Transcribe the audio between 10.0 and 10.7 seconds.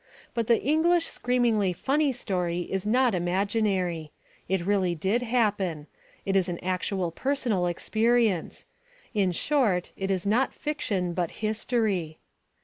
is not